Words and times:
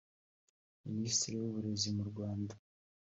Minisitiri 0.87 1.35
w’Uburezi 1.41 1.89
mu 1.97 2.03
Rwanda 2.09 2.53